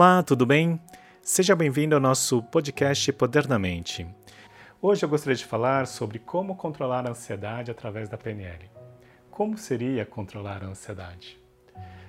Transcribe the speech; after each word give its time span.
Olá, 0.00 0.22
tudo 0.22 0.46
bem? 0.46 0.80
Seja 1.20 1.56
bem-vindo 1.56 1.92
ao 1.92 2.00
nosso 2.00 2.40
podcast 2.40 3.12
Poder 3.14 3.48
na 3.48 3.58
Mente. 3.58 4.06
Hoje 4.80 5.04
eu 5.04 5.08
gostaria 5.08 5.34
de 5.34 5.44
falar 5.44 5.88
sobre 5.88 6.20
como 6.20 6.54
controlar 6.54 7.04
a 7.04 7.10
ansiedade 7.10 7.72
através 7.72 8.08
da 8.08 8.16
PNL. 8.16 8.70
Como 9.28 9.58
seria 9.58 10.06
controlar 10.06 10.62
a 10.62 10.68
ansiedade? 10.68 11.36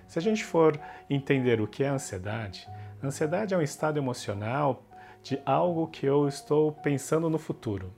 Se 0.07 0.19
a 0.19 0.21
gente 0.21 0.45
for 0.45 0.79
entender 1.09 1.59
o 1.59 1.65
que 1.65 1.83
é 1.83 1.87
ansiedade, 1.87 2.69
ansiedade 3.03 3.55
é 3.55 3.57
um 3.57 3.61
estado 3.63 3.97
emocional 3.97 4.83
de 5.23 5.41
algo 5.43 5.87
que 5.87 6.05
eu 6.05 6.27
estou 6.27 6.71
pensando 6.71 7.27
no 7.27 7.39
futuro, 7.39 7.91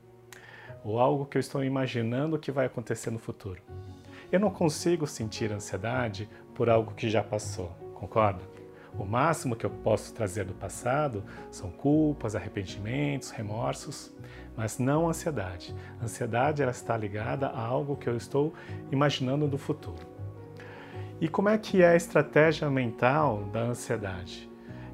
ou 0.86 1.02
algo 1.02 1.26
que 1.26 1.38
eu 1.38 1.42
estou 1.42 1.66
imaginando 1.66 2.39
que 2.39 2.50
vai 2.50 2.66
acontecer 2.66 3.12
no 3.12 3.20
futuro. 3.20 3.62
Eu 4.32 4.39
não 4.39 4.52
consigo 4.52 5.05
sentir 5.05 5.52
ansiedade 5.52 6.30
por 6.55 6.70
algo 6.70 6.94
que 6.94 7.10
já 7.10 7.21
passou, 7.21 7.68
concorda? 7.94 8.61
O 8.98 9.05
máximo 9.05 9.55
que 9.55 9.66
eu 9.66 9.70
posso 9.70 10.14
trazer 10.14 10.46
do 10.46 10.54
passado 10.54 11.24
são 11.50 11.70
culpas, 11.70 12.36
arrependimentos, 12.36 13.32
remorsos, 13.32 14.14
mas 14.56 14.78
não 14.78 15.07
ansiedade. 15.07 15.75
A 16.00 16.04
ansiedade 16.04 16.61
ela 16.61 16.71
está 16.71 16.98
ligada 16.98 17.48
a 17.48 17.60
algo 17.60 17.96
que 17.96 18.07
eu 18.07 18.18
estou 18.18 18.54
imaginando 18.92 19.48
do 19.48 19.57
futuro. 19.57 20.06
E 21.20 21.28
como 21.28 21.50
é 21.50 21.57
que 21.57 21.82
é 21.82 21.89
a 21.89 21.96
estratégia 21.96 22.70
mental 22.70 23.43
da 23.54 23.62
ansiedade? 23.62 24.50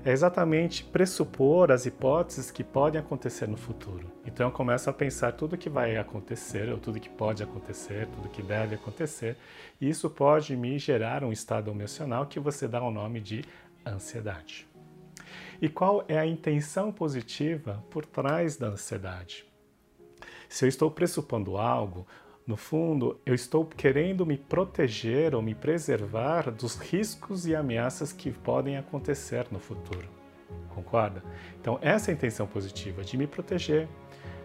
É 0.05 0.11
exatamente 0.11 0.83
pressupor 0.85 1.71
as 1.71 1.85
hipóteses 1.85 2.51
que 2.51 2.63
podem 2.63 2.99
acontecer 2.99 3.47
no 3.47 3.57
futuro. 3.57 4.09
Então 4.25 4.47
eu 4.47 4.51
começo 4.51 4.89
a 4.89 4.93
pensar 4.93 5.33
tudo 5.33 5.57
que 5.57 5.69
vai 5.69 5.97
acontecer, 5.97 6.69
ou 6.69 6.77
tudo 6.77 6.99
que 6.99 7.09
pode 7.09 7.43
acontecer, 7.43 8.07
tudo 8.07 8.29
que 8.29 8.41
deve 8.41 8.75
acontecer, 8.75 9.35
e 9.81 9.89
isso 9.89 10.09
pode 10.09 10.55
me 10.55 10.77
gerar 10.79 11.23
um 11.23 11.31
estado 11.31 11.71
emocional 11.71 12.25
que 12.25 12.39
você 12.39 12.67
dá 12.67 12.81
o 12.81 12.91
nome 12.91 13.19
de 13.19 13.43
ansiedade. 13.89 14.67
E 15.61 15.67
qual 15.67 16.03
é 16.07 16.17
a 16.17 16.25
intenção 16.25 16.91
positiva 16.91 17.83
por 17.89 18.05
trás 18.05 18.57
da 18.57 18.67
ansiedade? 18.67 19.45
Se 20.47 20.65
eu 20.65 20.69
estou 20.69 20.89
pressupondo 20.89 21.57
algo, 21.57 22.07
no 22.45 22.55
fundo, 22.55 23.19
eu 23.25 23.35
estou 23.35 23.65
querendo 23.65 24.25
me 24.25 24.37
proteger 24.37 25.35
ou 25.35 25.41
me 25.41 25.53
preservar 25.53 26.49
dos 26.49 26.77
riscos 26.77 27.45
e 27.45 27.53
ameaças 27.53 28.13
que 28.13 28.31
podem 28.31 28.77
acontecer 28.77 29.47
no 29.51 29.59
futuro. 29.59 30.07
Concorda? 30.69 31.21
Então, 31.59 31.77
essa 31.81 32.09
é 32.09 32.13
a 32.13 32.15
intenção 32.15 32.47
positiva, 32.47 33.03
de 33.03 33.17
me 33.17 33.27
proteger. 33.27 33.89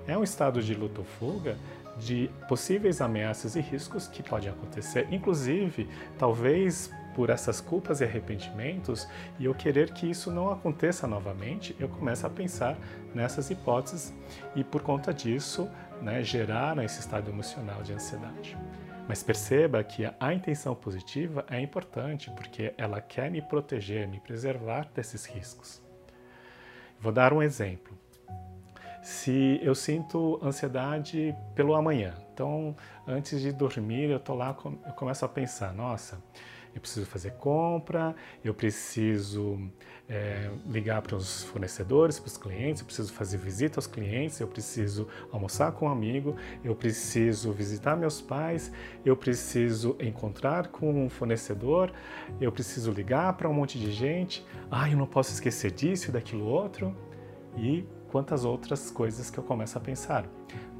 É 0.05 0.19
um 0.19 0.25
estado 0.25 0.61
de 0.61 0.75
luta 0.75 1.01
ou 1.01 1.05
fuga 1.05 1.57
de 1.99 2.31
possíveis 2.49 3.01
ameaças 3.01 3.57
e 3.57 3.61
riscos 3.61 4.09
que 4.09 4.23
podem 4.23 4.51
acontecer, 4.51 5.07
inclusive, 5.11 5.89
talvez 6.19 6.91
por 7.15 7.31
essas 7.31 7.61
culpas 7.61 8.01
e 8.01 8.05
arrependimentos 8.05 9.07
e 9.39 9.45
eu 9.45 9.55
querer 9.55 9.93
que 9.93 10.09
isso 10.09 10.31
não 10.31 10.51
aconteça 10.51 11.07
novamente, 11.07 11.77
eu 11.79 11.89
começo 11.89 12.27
a 12.27 12.31
pensar 12.31 12.79
nessas 13.15 13.51
hipóteses 13.51 14.13
e 14.57 14.65
por 14.65 14.83
conta 14.83 15.13
disso 15.13 15.69
né, 16.01 16.23
geraram 16.23 16.83
esse 16.83 17.01
estado 17.01 17.31
emocional 17.31 17.83
de 17.83 17.93
ansiedade. 17.93 18.57
Mas 19.09 19.23
perceba 19.23 19.83
que 19.83 20.09
a 20.19 20.33
intenção 20.33 20.75
positiva 20.75 21.45
é 21.51 21.61
importante 21.61 22.31
porque 22.31 22.73
ela 22.79 23.01
quer 23.01 23.31
me 23.31 23.43
proteger, 23.43 24.09
me 24.09 24.21
preservar 24.21 24.89
desses 24.95 25.27
riscos. 25.27 25.83
Vou 27.01 27.13
dar 27.13 27.33
um 27.33 27.43
exemplo. 27.43 27.99
Se 29.03 29.59
eu 29.61 29.75
sinto 29.75 30.39
ansiedade 30.41 31.35
pelo 31.57 31.75
amanhã, 31.75 32.15
então 32.33 32.77
antes 33.05 33.41
de 33.41 33.51
dormir 33.51 34.09
eu 34.09 34.21
tô 34.21 34.33
lá, 34.33 34.57
eu 34.65 34.93
começo 34.93 35.25
a 35.25 35.29
pensar, 35.29 35.75
nossa, 35.75 36.23
eu 36.73 36.81
preciso 36.81 37.05
fazer 37.05 37.33
compra, 37.33 38.15
eu 38.45 38.55
preciso 38.55 39.59
é, 40.09 40.49
ligar 40.67 41.03
para 41.03 41.17
os 41.17 41.43
fornecedores, 41.43 42.21
para 42.21 42.29
os 42.29 42.37
clientes, 42.37 42.81
eu 42.81 42.87
preciso 42.87 43.13
fazer 43.13 43.39
visita 43.39 43.79
aos 43.79 43.89
clientes, 43.89 44.39
eu 44.39 44.47
preciso 44.47 45.09
almoçar 45.33 45.73
com 45.73 45.87
um 45.87 45.91
amigo, 45.91 46.37
eu 46.63 46.77
preciso 46.77 47.51
visitar 47.51 47.97
meus 47.97 48.21
pais, 48.21 48.71
eu 49.05 49.17
preciso 49.17 49.97
encontrar 49.99 50.69
com 50.69 51.07
um 51.07 51.11
fornecedor, 51.11 51.93
eu 52.41 52.53
preciso 52.53 52.93
ligar 52.93 53.33
para 53.37 53.49
um 53.49 53.55
monte 53.55 53.81
de 53.81 53.91
gente, 53.91 54.47
ah, 54.71 54.89
eu 54.89 54.97
não 54.97 55.07
posso 55.07 55.33
esquecer 55.33 55.73
disso 55.73 56.11
e 56.11 56.13
daquilo 56.13 56.47
outro, 56.47 56.97
e 57.57 57.85
quantas 58.13 58.45
outras 58.45 58.91
coisas 58.91 59.31
que 59.31 59.39
eu 59.39 59.43
começo 59.43 59.79
a 59.79 59.81
pensar. 59.81 60.27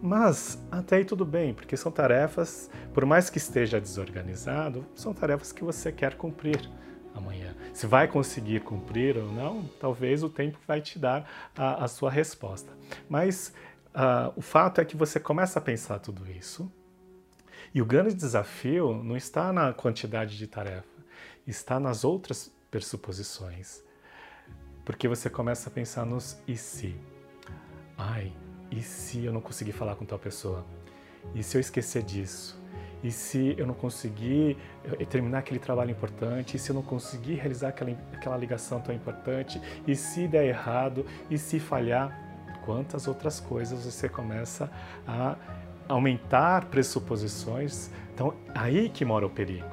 Mas 0.03 0.63
até 0.71 0.97
aí 0.97 1.05
tudo 1.05 1.25
bem, 1.25 1.55
porque 1.55 1.79
são 1.79 1.91
tarefas, 1.91 2.71
por 2.93 3.07
mais 3.07 3.31
que 3.31 3.39
esteja 3.39 3.81
desorganizado, 3.81 4.85
são 4.95 5.15
tarefas 5.15 5.51
que 5.51 5.65
você 5.65 5.91
quer 5.91 6.15
cumprir 6.15 6.71
amanhã. 7.15 7.57
Se 7.73 7.87
vai 7.87 8.07
conseguir 8.07 8.61
cumprir 8.61 9.17
ou 9.17 9.33
não, 9.33 9.65
talvez 9.81 10.23
o 10.23 10.29
tempo 10.29 10.59
vai 10.69 10.83
te 10.83 10.99
dar 10.99 11.51
a, 11.57 11.85
a 11.85 11.89
sua 11.89 12.11
resposta. 12.11 12.71
Mas 13.09 13.55
uh, 13.95 14.31
o 14.37 14.43
fato 14.43 14.83
é 14.83 14.85
que 14.85 14.97
você 14.97 15.19
começa 15.19 15.59
a 15.59 15.63
pensar 15.63 16.01
tudo 16.01 16.31
isso, 16.31 16.71
e 17.75 17.81
o 17.81 17.87
grande 17.87 18.15
desafio 18.15 19.03
não 19.03 19.17
está 19.17 19.51
na 19.55 19.73
quantidade 19.73 20.37
de 20.37 20.47
tarefa, 20.47 21.03
está 21.47 21.81
nas 21.81 22.05
outras 22.05 22.53
pressuposições. 22.71 23.83
Porque 24.85 25.09
você 25.09 25.31
começa 25.31 25.71
a 25.71 25.73
pensar 25.73 26.05
nos 26.05 26.37
e 26.47 26.57
se. 26.57 26.95
Ai, 27.97 28.33
e 28.71 28.83
se 28.83 29.25
eu 29.25 29.33
não 29.33 29.41
conseguir 29.41 29.73
falar 29.73 29.95
com 29.97 30.05
tal 30.05 30.19
pessoa? 30.19 30.65
E 31.35 31.43
se 31.43 31.57
eu 31.57 31.61
esquecer 31.61 32.03
disso? 32.03 32.61
E 33.03 33.11
se 33.11 33.55
eu 33.59 33.67
não 33.67 33.75
conseguir 33.75 34.57
eh, 34.85 35.05
terminar 35.05 35.39
aquele 35.39 35.59
trabalho 35.59 35.91
importante? 35.91 36.57
E 36.57 36.61
se 36.61 36.71
eu 36.71 36.75
não 36.75 36.83
conseguir 36.83 37.35
realizar 37.35 37.69
aquela, 37.69 37.91
aquela 38.13 38.37
ligação 38.37 38.81
tão 38.81 38.95
importante? 38.95 39.61
E 39.87 39.97
se 39.97 40.29
der 40.29 40.47
errado? 40.47 41.05
E 41.29 41.37
se 41.37 41.59
falhar? 41.59 42.17
Quantas 42.65 43.09
outras 43.09 43.41
coisas 43.41 43.85
você 43.85 44.09
começa 44.09 44.71
a 45.07 45.37
aumentar 45.89 46.67
pressuposições? 46.67 47.91
Então, 48.15 48.35
aí 48.55 48.89
que 48.89 49.05
mora 49.05 49.27
o 49.27 49.31
perigo. 49.31 49.67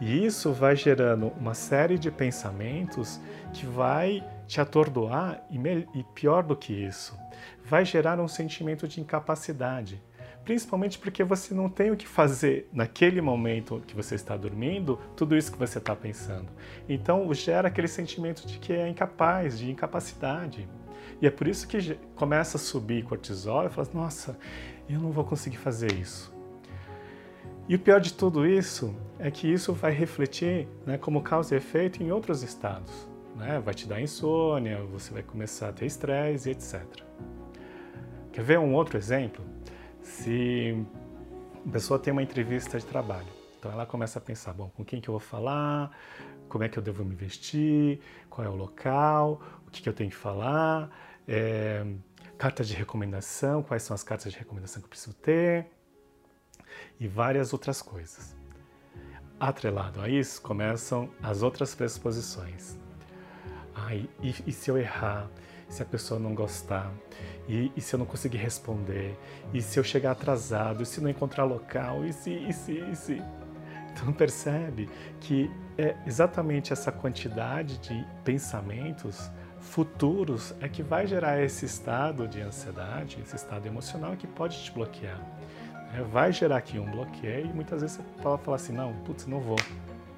E 0.00 0.24
isso 0.24 0.52
vai 0.52 0.74
gerando 0.74 1.28
uma 1.38 1.54
série 1.54 1.96
de 1.96 2.10
pensamentos 2.10 3.20
que 3.52 3.64
vai 3.64 4.22
te 4.48 4.60
atordoar 4.60 5.42
e, 5.48 5.58
e 5.98 6.04
pior 6.12 6.42
do 6.42 6.56
que 6.56 6.72
isso, 6.72 7.16
vai 7.64 7.84
gerar 7.84 8.20
um 8.20 8.28
sentimento 8.28 8.86
de 8.86 9.00
incapacidade, 9.00 10.02
principalmente 10.44 10.98
porque 10.98 11.24
você 11.24 11.54
não 11.54 11.68
tem 11.68 11.90
o 11.90 11.96
que 11.96 12.06
fazer 12.06 12.68
naquele 12.72 13.20
momento 13.20 13.82
que 13.86 13.96
você 13.96 14.14
está 14.14 14.36
dormindo, 14.36 14.98
tudo 15.16 15.36
isso 15.36 15.50
que 15.50 15.58
você 15.58 15.78
está 15.78 15.96
pensando. 15.96 16.48
Então 16.88 17.32
gera 17.32 17.68
aquele 17.68 17.88
sentimento 17.88 18.46
de 18.46 18.58
que 18.58 18.72
é 18.72 18.88
incapaz, 18.88 19.58
de 19.58 19.70
incapacidade. 19.70 20.68
E 21.20 21.26
é 21.26 21.30
por 21.30 21.48
isso 21.48 21.66
que 21.66 21.98
começa 22.14 22.56
a 22.56 22.60
subir 22.60 23.04
cortisol 23.04 23.66
e 23.66 23.70
fala: 23.70 23.88
nossa, 23.94 24.38
eu 24.88 25.00
não 25.00 25.10
vou 25.10 25.24
conseguir 25.24 25.56
fazer 25.56 25.92
isso. 25.92 26.34
E 27.66 27.74
o 27.74 27.78
pior 27.78 27.98
de 27.98 28.12
tudo 28.12 28.46
isso 28.46 28.94
é 29.18 29.30
que 29.30 29.50
isso 29.50 29.72
vai 29.72 29.90
refletir 29.90 30.68
né, 30.84 30.98
como 30.98 31.22
causa 31.22 31.54
e 31.54 31.58
efeito 31.58 32.02
em 32.02 32.12
outros 32.12 32.42
estados. 32.42 33.08
Né? 33.34 33.60
Vai 33.60 33.74
te 33.74 33.86
dar 33.86 34.00
insônia, 34.00 34.82
você 34.84 35.12
vai 35.12 35.22
começar 35.22 35.68
a 35.68 35.72
ter 35.72 35.86
estresse, 35.86 36.50
etc. 36.50 36.84
Quer 38.32 38.42
ver 38.42 38.58
um 38.58 38.74
outro 38.74 38.96
exemplo? 38.96 39.44
Se 40.02 40.76
a 41.66 41.70
pessoa 41.70 41.98
tem 41.98 42.12
uma 42.12 42.22
entrevista 42.22 42.78
de 42.78 42.86
trabalho, 42.86 43.28
então 43.58 43.72
ela 43.72 43.86
começa 43.86 44.18
a 44.18 44.22
pensar, 44.22 44.52
bom, 44.52 44.68
com 44.70 44.84
quem 44.84 45.00
que 45.00 45.08
eu 45.08 45.12
vou 45.12 45.20
falar, 45.20 45.90
como 46.48 46.64
é 46.64 46.68
que 46.68 46.78
eu 46.78 46.82
devo 46.82 47.04
me 47.04 47.14
vestir, 47.14 48.00
qual 48.28 48.46
é 48.46 48.50
o 48.50 48.54
local, 48.54 49.40
o 49.66 49.70
que, 49.70 49.82
que 49.82 49.88
eu 49.88 49.92
tenho 49.92 50.10
que 50.10 50.16
falar, 50.16 50.90
é, 51.26 51.84
carta 52.36 52.62
de 52.62 52.74
recomendação, 52.74 53.62
quais 53.62 53.82
são 53.82 53.94
as 53.94 54.02
cartas 54.02 54.32
de 54.32 54.38
recomendação 54.38 54.82
que 54.82 54.86
eu 54.86 54.90
preciso 54.90 55.14
ter 55.16 55.66
e 57.00 57.08
várias 57.08 57.52
outras 57.52 57.80
coisas. 57.80 58.36
Atrelado 59.40 60.00
a 60.00 60.08
isso, 60.08 60.40
começam 60.42 61.10
as 61.22 61.42
outras 61.42 61.74
pressuposições. 61.74 62.83
Ai, 63.74 64.08
e, 64.22 64.34
e 64.46 64.52
se 64.52 64.70
eu 64.70 64.78
errar? 64.78 65.28
se 65.68 65.82
a 65.82 65.86
pessoa 65.86 66.20
não 66.20 66.34
gostar, 66.34 66.92
e, 67.48 67.72
e, 67.76 67.80
se 67.80 67.94
eu 67.94 67.98
não 67.98 68.06
conseguir 68.06 68.38
responder, 68.38 69.18
e 69.52 69.60
se 69.60 69.78
eu 69.78 69.84
chegar 69.84 70.12
atrasado, 70.12 70.82
e 70.82 70.86
se 70.86 71.00
não 71.00 71.10
encontrar 71.10 71.44
local, 71.44 72.04
e 72.04 72.12
se, 72.12 72.30
e 72.30 72.52
se, 72.52 72.72
e 72.78 72.94
se. 72.94 73.22
Então 73.92 74.12
percebe 74.12 74.88
que 75.20 75.50
é 75.78 75.96
exatamente 76.06 76.72
essa 76.72 76.90
quantidade 76.90 77.78
de 77.78 78.06
pensamentos 78.24 79.30
futuros 79.60 80.54
é 80.60 80.68
que 80.68 80.82
vai 80.82 81.06
gerar 81.06 81.42
esse 81.42 81.64
estado 81.64 82.28
de 82.28 82.40
ansiedade, 82.40 83.18
esse 83.22 83.36
estado 83.36 83.66
emocional 83.66 84.16
que 84.16 84.26
pode 84.26 84.62
te 84.62 84.70
bloquear. 84.70 85.20
É, 85.94 86.02
vai 86.02 86.32
gerar 86.32 86.56
aqui 86.56 86.78
um 86.78 86.90
bloqueio 86.90 87.46
e 87.46 87.52
muitas 87.52 87.80
vezes 87.80 87.96
você 87.96 88.02
pode 88.22 88.42
falar 88.42 88.56
assim, 88.56 88.72
não, 88.72 88.92
putz, 89.04 89.26
não 89.26 89.40
vou, 89.40 89.58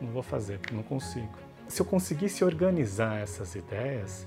não 0.01 0.11
vou 0.11 0.23
fazer, 0.23 0.59
não 0.73 0.83
consigo. 0.83 1.46
Se 1.69 1.83
eu 1.83 1.87
conseguisse 1.87 2.45
organizar 2.45 3.21
essas 3.21 3.57
ideias, 3.57 4.27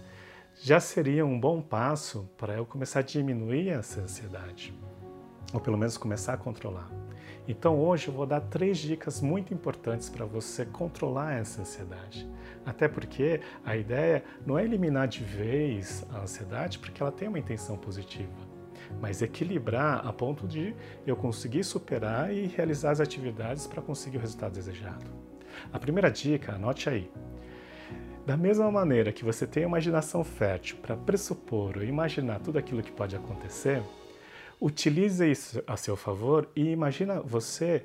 já 0.61 0.79
seria 0.79 1.25
um 1.25 1.39
bom 1.39 1.61
passo 1.61 2.29
para 2.37 2.55
eu 2.55 2.65
começar 2.65 2.99
a 2.99 3.03
diminuir 3.03 3.69
essa 3.69 4.01
ansiedade, 4.01 4.73
ou 5.53 5.59
pelo 5.59 5.77
menos 5.77 5.97
começar 5.97 6.33
a 6.33 6.37
controlar. 6.37 6.89
Então 7.47 7.79
hoje 7.79 8.09
eu 8.09 8.13
vou 8.13 8.25
dar 8.25 8.41
três 8.41 8.77
dicas 8.77 9.21
muito 9.21 9.53
importantes 9.53 10.09
para 10.09 10.25
você 10.25 10.65
controlar 10.65 11.33
essa 11.33 11.61
ansiedade. 11.61 12.29
Até 12.65 12.89
porque 12.89 13.39
a 13.65 13.75
ideia 13.75 14.23
não 14.45 14.59
é 14.59 14.65
eliminar 14.65 15.07
de 15.07 15.23
vez 15.23 16.05
a 16.11 16.19
ansiedade, 16.19 16.77
porque 16.77 17.01
ela 17.01 17.11
tem 17.11 17.29
uma 17.29 17.39
intenção 17.39 17.77
positiva, 17.77 18.35
mas 19.01 19.21
equilibrar 19.21 20.05
a 20.05 20.11
ponto 20.11 20.45
de 20.45 20.75
eu 21.07 21.15
conseguir 21.15 21.63
superar 21.63 22.33
e 22.33 22.47
realizar 22.47 22.91
as 22.91 22.99
atividades 22.99 23.65
para 23.65 23.81
conseguir 23.81 24.17
o 24.17 24.21
resultado 24.21 24.53
desejado. 24.53 25.28
A 25.71 25.79
primeira 25.79 26.09
dica, 26.09 26.53
anote 26.53 26.89
aí. 26.89 27.11
Da 28.25 28.37
mesma 28.37 28.69
maneira 28.69 29.11
que 29.11 29.25
você 29.25 29.47
tem 29.47 29.63
a 29.63 29.67
imaginação 29.67 30.23
fértil 30.23 30.77
para 30.77 30.95
pressupor 30.95 31.77
ou 31.77 31.83
imaginar 31.83 32.39
tudo 32.39 32.59
aquilo 32.59 32.83
que 32.83 32.91
pode 32.91 33.15
acontecer, 33.15 33.81
utilize 34.61 35.25
isso 35.29 35.63
a 35.65 35.75
seu 35.75 35.95
favor 35.95 36.47
e 36.55 36.69
imagina 36.69 37.21
você 37.21 37.83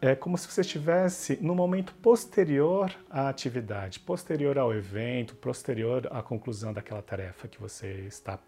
é 0.00 0.14
como 0.14 0.36
se 0.36 0.46
você 0.46 0.60
estivesse 0.60 1.38
no 1.40 1.54
momento 1.54 1.94
posterior 1.94 2.94
à 3.08 3.28
atividade, 3.28 4.00
posterior 4.00 4.58
ao 4.58 4.74
evento, 4.74 5.34
posterior 5.34 6.06
à 6.10 6.22
conclusão 6.22 6.72
daquela 6.72 7.00
tarefa 7.00 7.48
que 7.48 7.58
você 7.58 8.04
está 8.06 8.38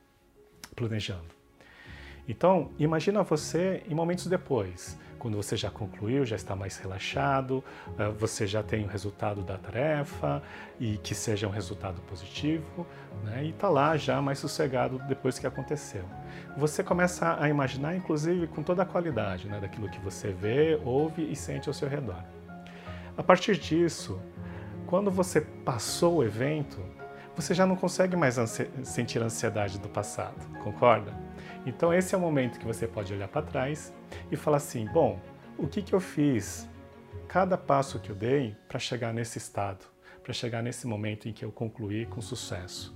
planejando. 0.75 1.35
Então, 2.29 2.71
imagina 2.79 3.23
você 3.23 3.83
em 3.89 3.95
momentos 3.95 4.27
depois, 4.27 4.99
quando 5.19 5.37
você 5.37 5.57
já 5.57 5.71
concluiu, 5.71 6.25
já 6.25 6.37
está 6.37 6.55
mais 6.55 6.77
relaxado, 6.79 7.63
eh, 7.99 8.09
você 8.11 8.47
já 8.47 8.63
tem 8.63 8.85
o 8.85 8.89
resultado 8.89 9.43
da 9.43 9.57
tarefa 9.57 10.43
e 10.79 10.99
que 10.99 11.15
seja 11.15 11.47
um 11.47 11.51
resultado 11.51 12.01
positivo, 12.03 12.87
né? 13.25 13.45
e 13.45 13.51
está 13.51 13.69
lá 13.69 13.97
já 13.97 14.21
mais 14.23 14.39
sossegado 14.39 14.99
depois 15.09 15.39
que 15.39 15.47
aconteceu. 15.47 16.05
Você 16.57 16.83
começa 16.83 17.37
a 17.41 17.49
imaginar, 17.49 17.97
inclusive, 17.97 18.47
com 18.47 18.63
toda 18.63 18.83
a 18.83 18.87
qualidade 18.87 19.49
né? 19.49 19.59
daquilo 19.61 19.89
que 19.89 20.01
você 20.01 20.31
vê, 20.33 20.81
ouve 20.85 21.31
e 21.31 21.35
sente 21.35 21.69
ao 21.69 21.75
seu 21.75 21.89
redor. 21.89 22.23
A 23.17 23.23
partir 23.23 23.57
disso, 23.57 24.21
quando 24.87 25.11
você 25.11 25.41
passou 25.41 26.19
o 26.19 26.25
evento, 26.25 26.79
você 27.35 27.55
já 27.55 27.67
não 27.67 27.77
consegue 27.77 28.17
mais 28.17 28.39
ansi 28.39 28.69
sentir 28.83 29.21
a 29.21 29.27
ansiedade 29.27 29.79
do 29.79 29.89
passado, 29.89 30.37
concorda? 30.63 31.26
Então 31.67 31.93
esse 31.93 32.15
é 32.15 32.19
o 32.19 32.21
momento 32.21 32.61
que 32.61 32.65
você 32.65 32.87
pode 32.87 33.13
olhar 33.13 33.27
para 33.27 33.43
trás 33.43 33.93
e 34.31 34.37
falar 34.37 34.59
assim: 34.59 34.87
bom, 34.87 35.21
o 35.59 35.67
que, 35.67 35.83
que 35.83 35.93
eu 35.93 36.01
fiz? 36.01 36.69
Cada 37.27 37.59
passo 37.59 37.99
que 37.99 38.09
eu 38.09 38.15
dei 38.15 38.57
para 38.69 38.79
chegar 38.79 39.13
nesse 39.13 39.37
estado, 39.37 39.85
para 40.23 40.33
chegar 40.33 40.63
nesse 40.63 40.87
momento 40.87 41.29
em 41.29 41.33
que 41.33 41.45
eu 41.45 41.51
concluí 41.51 42.07
com 42.07 42.21
sucesso. 42.21 42.95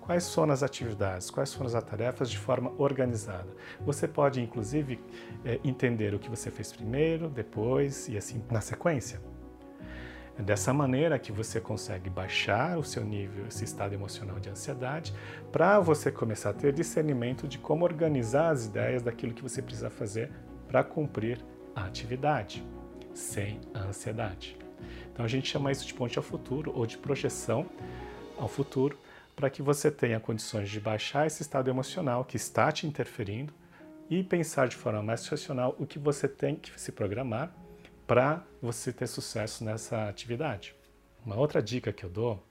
Quais 0.00 0.34
foram 0.34 0.52
as 0.52 0.62
atividades, 0.62 1.30
quais 1.30 1.54
foram 1.54 1.66
as 1.66 1.84
tarefas 1.84 2.30
de 2.30 2.38
forma 2.38 2.72
organizada. 2.78 3.54
Você 3.82 4.08
pode, 4.08 4.40
inclusive, 4.40 4.98
é, 5.44 5.60
entender 5.62 6.14
o 6.14 6.18
que 6.18 6.30
você 6.30 6.50
fez 6.50 6.72
primeiro, 6.72 7.28
depois 7.28 8.08
e 8.08 8.16
assim 8.16 8.42
na 8.50 8.62
sequência. 8.62 9.20
É 10.38 10.42
dessa 10.42 10.72
maneira 10.72 11.18
que 11.18 11.32
você 11.32 11.60
consegue 11.60 12.08
baixar 12.08 12.78
o 12.78 12.84
seu 12.84 13.04
nível, 13.04 13.48
esse 13.48 13.64
estado 13.64 13.92
emocional 13.92 14.38
de 14.38 14.48
ansiedade, 14.48 15.12
para 15.50 15.80
você 15.80 16.12
começar 16.12 16.50
a 16.50 16.52
ter 16.54 16.72
discernimento 16.72 17.48
de 17.48 17.58
como 17.58 17.84
organizar 17.84 18.50
as 18.50 18.66
ideias 18.66 19.02
daquilo 19.02 19.34
que 19.34 19.42
você 19.42 19.60
precisa 19.60 19.90
fazer 19.90 20.30
para 20.68 20.84
cumprir 20.84 21.44
a 21.74 21.84
atividade, 21.86 22.64
sem 23.12 23.60
a 23.74 23.80
ansiedade. 23.80 24.56
Então 25.12 25.24
a 25.24 25.28
gente 25.28 25.48
chama 25.48 25.72
isso 25.72 25.84
de 25.84 25.92
ponte 25.92 26.16
ao 26.18 26.22
futuro 26.22 26.72
ou 26.72 26.86
de 26.86 26.96
projeção 26.96 27.66
ao 28.38 28.46
futuro, 28.46 28.96
para 29.34 29.50
que 29.50 29.60
você 29.60 29.90
tenha 29.90 30.20
condições 30.20 30.70
de 30.70 30.78
baixar 30.78 31.26
esse 31.26 31.42
estado 31.42 31.68
emocional 31.68 32.24
que 32.24 32.36
está 32.36 32.70
te 32.70 32.86
interferindo 32.86 33.52
e 34.08 34.22
pensar 34.22 34.68
de 34.68 34.76
forma 34.76 35.02
mais 35.02 35.26
racional 35.26 35.74
o 35.80 35.86
que 35.86 35.98
você 35.98 36.28
tem 36.28 36.54
que 36.54 36.80
se 36.80 36.92
programar 36.92 37.52
para 38.08 38.42
você 38.60 38.90
ter 38.90 39.06
sucesso 39.06 39.62
nessa 39.62 40.08
atividade. 40.08 40.74
Uma 41.24 41.36
outra 41.36 41.62
dica 41.62 41.92
que 41.92 42.04
eu 42.04 42.08
dou 42.08 42.42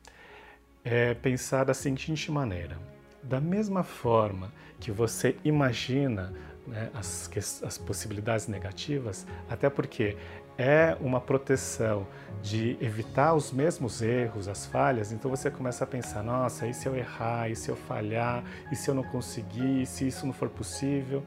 é 0.86 1.16
pensar 1.16 1.64
da 1.64 1.74
seguinte 1.74 2.32
maneira: 2.32 2.78
da 3.24 3.42
mesma 3.42 3.84
forma 3.84 4.54
que 4.80 4.92
você 4.92 5.36
imagina 5.44 6.32
né, 6.68 6.92
as, 6.94 7.30
as 7.64 7.78
possibilidades 7.78 8.48
negativas, 8.48 9.26
até 9.50 9.68
porque 9.68 10.16
é 10.60 10.96
uma 11.02 11.20
proteção 11.20 12.08
de 12.42 12.78
evitar 12.80 13.34
os 13.34 13.52
mesmos 13.52 14.02
erros, 14.02 14.48
as 14.48 14.66
falhas, 14.68 15.12
então 15.12 15.32
você 15.32 15.50
começa 15.50 15.84
a 15.84 15.88
pensar: 15.88 16.22
nossa, 16.22 16.68
e 16.68 16.74
se 16.74 16.88
eu 16.88 16.96
errar, 16.96 17.50
e 17.50 17.56
se 17.56 17.70
eu 17.70 17.76
falhar, 17.76 18.44
e 18.72 18.76
se 18.76 18.92
eu 18.92 18.94
não 18.94 19.04
conseguir, 19.04 19.82
e 19.82 19.86
se 19.88 20.08
isso 20.08 20.24
não 20.24 20.34
for 20.34 20.50
possível? 20.50 21.26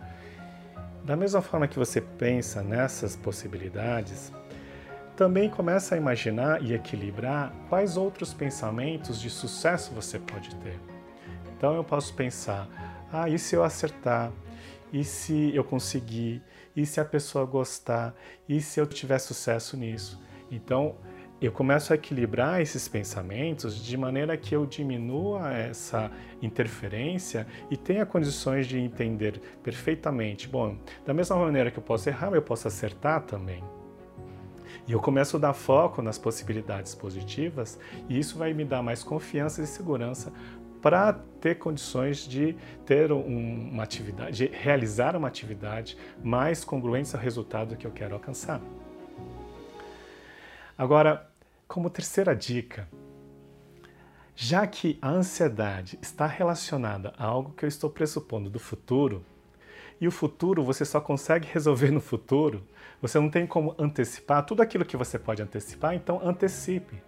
Da 1.04 1.16
mesma 1.16 1.40
forma 1.40 1.66
que 1.66 1.78
você 1.78 2.00
pensa 2.00 2.62
nessas 2.62 3.16
possibilidades, 3.16 4.32
também 5.16 5.50
começa 5.50 5.94
a 5.94 5.98
imaginar 5.98 6.62
e 6.62 6.72
equilibrar 6.72 7.52
quais 7.68 7.96
outros 7.96 8.32
pensamentos 8.32 9.20
de 9.20 9.28
sucesso 9.28 9.92
você 9.92 10.18
pode 10.18 10.54
ter. 10.56 10.80
Então 11.56 11.74
eu 11.74 11.84
posso 11.84 12.14
pensar: 12.14 12.68
ah, 13.12 13.28
e 13.28 13.38
se 13.38 13.54
eu 13.54 13.62
acertar? 13.62 14.32
E 14.92 15.04
se 15.04 15.54
eu 15.54 15.62
conseguir? 15.62 16.42
E 16.74 16.86
se 16.86 17.00
a 17.00 17.04
pessoa 17.04 17.44
gostar? 17.44 18.14
E 18.48 18.60
se 18.60 18.80
eu 18.80 18.86
tiver 18.86 19.18
sucesso 19.18 19.76
nisso? 19.76 20.20
Então 20.50 20.96
eu 21.40 21.50
começo 21.50 21.92
a 21.92 21.96
equilibrar 21.96 22.60
esses 22.60 22.86
pensamentos 22.86 23.82
de 23.82 23.96
maneira 23.96 24.36
que 24.36 24.54
eu 24.54 24.66
diminua 24.66 25.50
essa 25.52 26.10
interferência 26.42 27.46
e 27.70 27.76
tenha 27.76 28.04
condições 28.04 28.66
de 28.66 28.78
entender 28.78 29.40
perfeitamente. 29.62 30.46
Bom, 30.46 30.76
da 31.06 31.14
mesma 31.14 31.36
maneira 31.36 31.70
que 31.70 31.78
eu 31.78 31.82
posso 31.82 32.08
errar, 32.08 32.32
eu 32.34 32.42
posso 32.42 32.68
acertar 32.68 33.22
também. 33.22 33.64
E 34.86 34.92
eu 34.92 35.00
começo 35.00 35.36
a 35.36 35.40
dar 35.40 35.54
foco 35.54 36.02
nas 36.02 36.18
possibilidades 36.18 36.94
positivas 36.94 37.78
e 38.08 38.18
isso 38.18 38.36
vai 38.36 38.52
me 38.52 38.64
dar 38.64 38.82
mais 38.82 39.02
confiança 39.02 39.62
e 39.62 39.66
segurança 39.66 40.32
para 40.82 41.12
ter 41.40 41.56
condições 41.56 42.26
de 42.26 42.56
ter 42.84 43.12
um, 43.12 43.70
uma 43.70 43.82
atividade, 43.82 44.36
de 44.36 44.46
realizar 44.46 45.16
uma 45.16 45.28
atividade 45.28 45.96
mais 46.22 46.64
congruente 46.64 47.14
ao 47.14 47.22
resultado 47.22 47.76
que 47.76 47.86
eu 47.86 47.90
quero 47.90 48.14
alcançar. 48.14 48.60
Agora, 50.76 51.29
como 51.70 51.88
terceira 51.88 52.34
dica, 52.34 52.88
já 54.34 54.66
que 54.66 54.98
a 55.00 55.08
ansiedade 55.08 55.96
está 56.02 56.26
relacionada 56.26 57.12
a 57.16 57.24
algo 57.24 57.52
que 57.52 57.64
eu 57.64 57.68
estou 57.68 57.88
pressupondo 57.88 58.50
do 58.50 58.58
futuro, 58.58 59.24
e 60.00 60.08
o 60.08 60.10
futuro 60.10 60.64
você 60.64 60.84
só 60.84 61.00
consegue 61.00 61.46
resolver 61.46 61.92
no 61.92 62.00
futuro, 62.00 62.66
você 63.00 63.20
não 63.20 63.30
tem 63.30 63.46
como 63.46 63.76
antecipar 63.78 64.44
tudo 64.44 64.62
aquilo 64.62 64.84
que 64.84 64.96
você 64.96 65.16
pode 65.16 65.42
antecipar, 65.42 65.94
então 65.94 66.20
antecipe. 66.26 67.00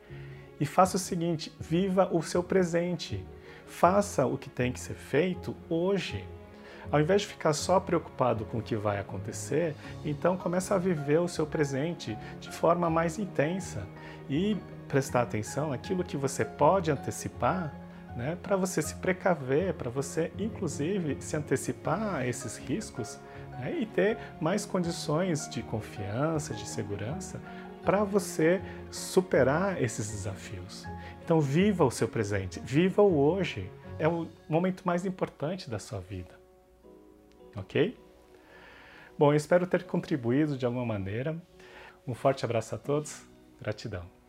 E 0.61 0.65
faça 0.65 0.97
o 0.97 1.01
seguinte: 1.01 1.53
viva 1.59 2.09
o 2.13 2.23
seu 2.23 2.41
presente. 2.41 3.27
Faça 3.67 4.27
o 4.27 4.39
que 4.39 4.49
tem 4.49 4.71
que 4.71 4.79
ser 4.79 4.95
feito 4.95 5.57
hoje. 5.69 6.25
Ao 6.91 7.01
invés 7.01 7.23
de 7.23 7.29
ficar 7.29 7.53
só 7.53 7.81
preocupado 7.81 8.45
com 8.45 8.59
o 8.59 8.63
que 8.63 8.77
vai 8.77 9.01
acontecer, 9.01 9.75
então 10.05 10.37
começa 10.37 10.75
a 10.75 10.79
viver 10.79 11.21
o 11.21 11.27
seu 11.27 11.47
presente 11.47 12.17
de 12.39 12.53
forma 12.53 12.91
mais 12.91 13.19
intensa 13.19 13.89
e 14.33 14.57
prestar 14.89 15.23
atenção 15.23 15.71
naquilo 15.71 16.03
que 16.03 16.17
você 16.17 16.45
pode 16.45 16.91
antecipar, 16.91 17.73
né, 18.17 18.37
para 18.43 18.57
você 18.57 18.83
se 18.83 18.95
precaver, 18.97 19.75
para 19.75 19.91
você 19.91 20.33
inclusive 20.39 21.17
se 21.21 21.37
antecipar 21.37 22.17
a 22.17 22.27
esses 22.27 22.57
riscos 22.57 23.19
né, 23.53 23.77
e 23.81 23.87
ter 23.87 24.19
mais 24.41 24.67
condições 24.67 25.49
de 25.49 25.63
confiança, 25.63 26.53
de 26.55 26.69
segurança 26.69 27.41
para 27.85 28.05
você 28.05 28.61
superar 28.91 29.83
esses 29.83 30.11
desafios. 30.11 30.87
Então 31.25 31.41
viva 31.41 31.85
o 31.85 31.91
seu 31.91 32.09
presente, 32.09 32.61
viva 32.61 33.03
o 33.03 33.19
hoje. 33.19 33.71
É 33.99 34.09
o 34.09 34.27
momento 34.49 34.83
mais 34.85 35.05
importante 35.05 35.71
da 35.71 35.79
sua 35.79 36.01
vida 36.01 36.43
ok? 37.57 37.97
Bom, 39.19 39.33
eu 39.33 39.37
espero 39.37 39.67
ter 39.67 39.85
contribuído 39.85 40.57
de 40.57 40.67
alguma 40.67 40.85
maneira. 40.85 41.37
Um 42.07 42.15
forte 42.15 42.45
abraço 42.45 42.75
a 42.75 42.79
todos, 42.79 43.23
gratidão. 43.61 44.22